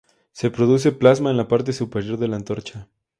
[0.31, 2.89] Se produce plasma en la parte superior de la antorcha.